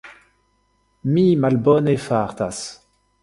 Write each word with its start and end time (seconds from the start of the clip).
Mi 1.17 1.25
malbone 1.43 1.95
fartas. 2.09 2.63